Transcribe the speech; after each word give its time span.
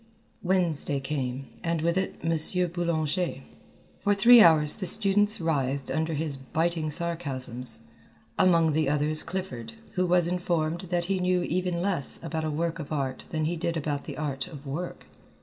Wednesday 0.41 0.99
came, 0.99 1.45
and 1.63 1.83
with 1.83 1.95
it 1.95 2.15
M. 2.23 2.71
Boulanger. 2.71 3.43
For 3.99 4.15
three 4.15 4.41
hours 4.41 4.77
the 4.77 4.87
students 4.87 5.39
writhed 5.39 5.91
under 5.91 6.15
his 6.15 6.37
biting 6.37 6.89
sarcasms, 6.89 7.81
among 8.35 8.71
the 8.71 8.89
others 8.89 9.21
Clifford, 9.21 9.73
who 9.91 10.07
was 10.07 10.27
informed 10.27 10.81
that 10.89 11.05
he 11.05 11.19
knew 11.19 11.43
even 11.43 11.83
less 11.83 12.19
about 12.23 12.43
a 12.45 12.49
work 12.49 12.79
of 12.79 12.91
art 12.91 13.25
than 13.29 13.45
he 13.45 13.55
did 13.55 13.77
about 13.77 14.05
the 14.05 14.17
art 14.17 14.47
of 14.47 14.65
work. 14.65 15.05